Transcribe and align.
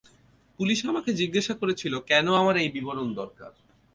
Police 0.59 0.79
আমাকে 0.85 1.09
জিজ্ঞাসা 1.13 1.53
করেছিল 1.53 1.93
কেন 2.01 2.25
আমার 2.33 2.55
এই 2.57 2.69
বিবরণ 2.69 3.07
দরকার। 3.13 3.51